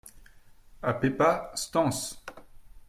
A 0.81 0.93
Pépa, 1.03 1.51
stances. 1.53 2.03